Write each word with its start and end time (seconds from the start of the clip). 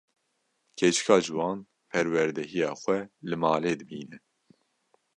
Keçika 0.77 1.17
ciwan, 1.25 1.59
perwerdehiya 1.89 2.71
xwe 2.81 2.97
li 3.29 3.35
malê 3.41 3.73
dibîne 3.79 4.17